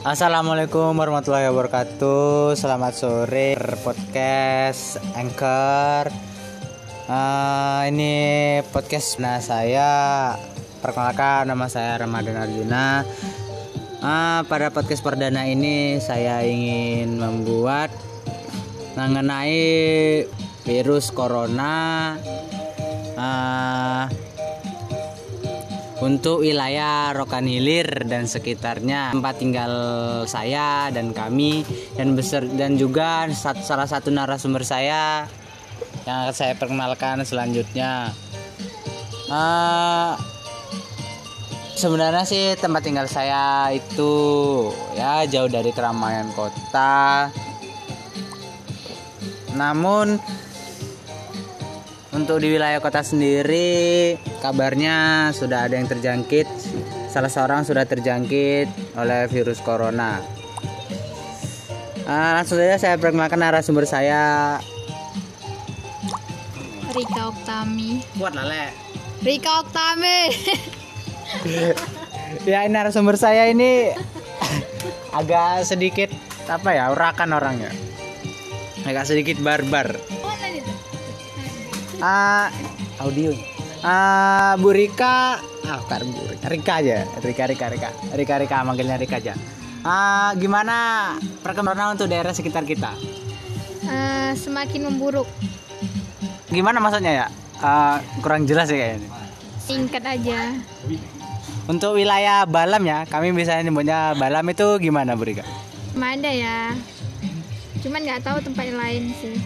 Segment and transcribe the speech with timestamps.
[0.00, 2.56] Assalamualaikum warahmatullahi wabarakatuh.
[2.56, 3.52] Selamat sore
[3.84, 6.08] podcast Anchor.
[7.04, 8.16] Eh, ini
[8.72, 9.92] podcast nah saya
[10.80, 13.04] perkenalkan nama saya Ramadan Arjuna.
[14.00, 17.92] Eh, pada podcast perdana ini saya ingin membuat
[18.96, 20.24] mengenai
[20.64, 22.16] virus corona.
[23.20, 23.79] Eh,
[26.00, 29.72] untuk wilayah Rokan Hilir dan sekitarnya tempat tinggal
[30.24, 31.60] saya dan kami
[31.94, 35.28] dan besar dan juga salah satu narasumber saya
[36.08, 38.16] yang akan saya perkenalkan selanjutnya.
[39.28, 40.12] Eh,
[41.76, 44.12] sebenarnya sih tempat tinggal saya itu
[44.96, 47.28] ya jauh dari keramaian kota.
[49.52, 50.16] Namun
[52.16, 56.48] untuk di wilayah kota sendiri kabarnya sudah ada yang terjangkit.
[57.12, 60.24] Salah seorang sudah terjangkit oleh virus corona.
[62.08, 64.58] Ah, langsung saja saya perkenalkan narasumber saya.
[66.90, 68.02] Rika Oktami.
[68.18, 68.74] buat lale
[69.22, 70.34] Rika Oktami.
[72.50, 73.94] ya ini narasumber saya ini
[75.14, 76.10] agak sedikit
[76.50, 77.70] apa ya urakan orangnya.
[78.82, 79.94] Agak sedikit barbar.
[82.02, 82.50] Ah
[82.98, 85.40] audio ah Bu Rika.
[85.66, 86.46] Ah bukan Bu Rika.
[86.48, 86.98] Rika aja.
[87.20, 87.90] Rika Rika Rika.
[88.12, 89.34] Rika Rika manggilnya Rika aja.
[89.80, 92.92] Ah gimana perkembangan untuk daerah sekitar kita?
[93.84, 95.26] Eh, semakin memburuk.
[96.50, 97.26] gimana maksudnya ya?
[97.62, 99.08] Ah, kurang jelas ya kayaknya.
[99.62, 100.38] Singkat aja.
[101.70, 105.46] untuk wilayah Balam ya kami biasanya nyebutnya Balam itu gimana Bu Rika?
[105.94, 106.74] Cuma ada ya.
[107.80, 109.38] Cuman nggak tahu tempat yang lain sih.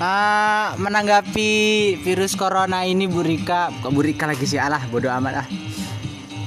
[0.00, 1.50] Ah, menanggapi
[2.00, 5.46] virus corona ini Bu Rika, kok Bu Rika lagi sih alah bodo amat ah.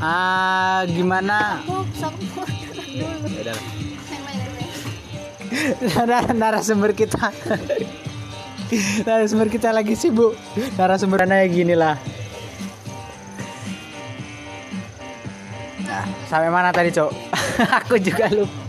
[0.00, 1.60] Ah, gimana?
[6.32, 7.28] Narasumber kita.
[9.04, 10.32] Narasumber kita lagi sibuk.
[10.80, 12.00] Narasumber kayak gini lah?
[15.84, 17.10] Nah, sampai mana tadi cok?
[17.84, 18.64] Aku juga lupa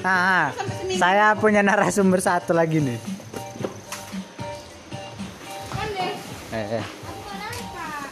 [0.00, 0.48] Nah,
[0.96, 2.98] saya punya narasumber satu lagi nih.
[6.50, 6.84] Eh, eh.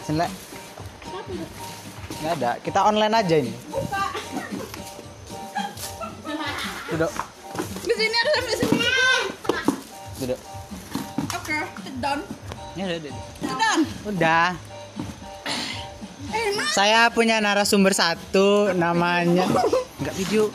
[0.04, 0.26] Sini,
[2.18, 2.50] Nggak ada.
[2.60, 3.52] Kita online aja ini.
[6.88, 7.12] Duduk,
[7.84, 8.88] Di sini ada sampai sini.
[10.18, 10.40] duduk.
[11.36, 12.20] Oke, sit down.
[12.76, 13.12] Ya udah, udah.
[13.38, 13.80] Sit down.
[14.08, 14.46] Udah.
[16.28, 16.48] Eh.
[16.72, 19.48] Saya punya narasumber satu namanya
[20.00, 20.52] enggak video.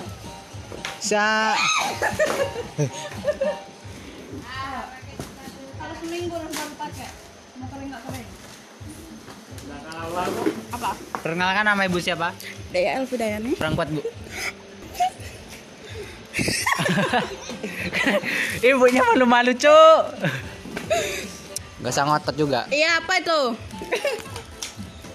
[1.04, 1.52] Sa
[5.76, 7.12] Kalau seminggu harus baru pakai.
[7.60, 8.28] Mau kering nggak kering?
[10.72, 10.96] Apa?
[11.20, 12.32] Perkenalkan nama ibu siapa?
[12.72, 13.52] Daya Elvi Dayani.
[13.60, 14.00] Kurang kuat, Bu.
[18.64, 20.02] Ibunya malu-malu, Cuk.
[21.84, 22.64] Gak usah ngotot juga.
[22.72, 23.42] Iya, apa itu?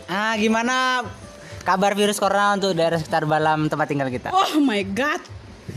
[0.08, 1.04] Ah, gimana
[1.64, 4.28] kabar virus corona untuk daerah sekitar Balam tempat tinggal kita?
[4.36, 5.20] Oh my god.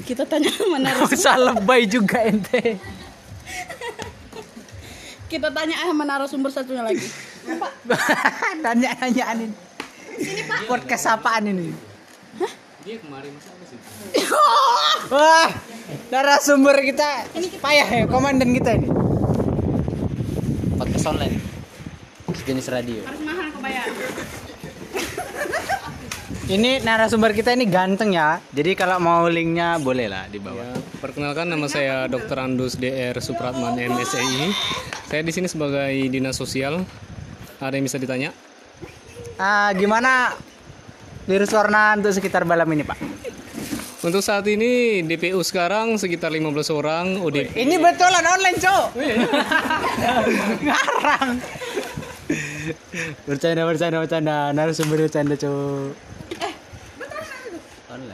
[0.08, 2.80] Kita tanya mana usah lebay juga ente.
[5.32, 7.08] kita tanya ah mana narasumber satunya lagi.
[8.66, 9.56] Tanya-tanyaan ini.
[10.68, 11.72] Podcast apaan ini?
[15.14, 15.50] Wah,
[16.12, 17.32] narasumber kita
[17.64, 18.92] payah ya, komandan kita ini.
[20.76, 21.40] Podcast online.
[22.42, 23.00] Jenis radio.
[23.08, 24.51] Harus mahal kebayar.
[26.50, 28.42] Ini narasumber kita ini ganteng ya.
[28.50, 30.58] Jadi kalau mau linknya boleh lah di bawah.
[30.58, 32.34] Ya, perkenalkan nama saya Dr.
[32.42, 34.50] Andus DR Supratman MSI.
[35.06, 36.82] Saya di sini sebagai dinas sosial.
[37.62, 38.34] Ada yang bisa ditanya?
[39.38, 40.34] Ah, gimana
[41.30, 42.98] virus corona untuk sekitar Balam ini, Pak?
[44.02, 48.86] Untuk saat ini DPU sekarang sekitar 15 orang, ODP Ini betulan online, Cok.
[50.66, 51.30] Ngarang.
[53.30, 54.38] bercanda, bercanda, bercanda.
[54.58, 56.10] Narasumber bercanda, Cok.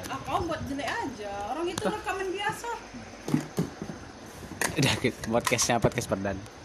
[0.07, 1.31] Ah, kau buat jelek aja.
[1.51, 2.69] Orang itu rekaman biasa.
[4.77, 4.93] Udah,
[5.27, 6.57] podcastnya podcast perdana.